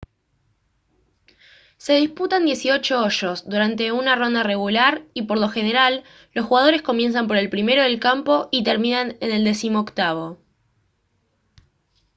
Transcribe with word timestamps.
se 1.77 1.93
disputan 1.93 2.45
dieciocho 2.45 3.01
hoyos 3.03 3.47
durante 3.47 3.91
una 3.91 4.15
ronda 4.15 4.41
regular 4.41 5.03
y 5.13 5.27
por 5.27 5.37
lo 5.37 5.47
general 5.47 6.03
los 6.33 6.47
jugadores 6.47 6.81
comienzan 6.81 7.27
por 7.27 7.37
el 7.37 7.51
primero 7.51 7.83
del 7.83 7.99
campo 7.99 8.49
y 8.51 8.63
terminan 8.63 9.15
en 9.19 9.29
el 9.31 9.43
decimoctavo 9.43 10.39